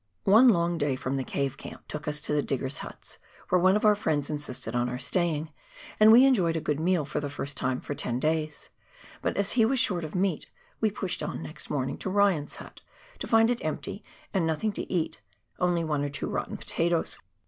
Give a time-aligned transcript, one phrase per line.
[0.23, 3.19] One long day from the Cave Camp took us to the diggers' huts,
[3.49, 5.51] where one of our friends insisted on our staying,
[5.99, 8.69] and we enjoyed a good meal for the first time for ten daj^s;
[9.21, 12.81] but as he was short of meat we pushed on next morning to Ryan's hut,
[13.19, 14.03] to find it empty
[14.33, 15.21] and nothing to eat,
[15.59, 17.19] only one or two rotten potatoes.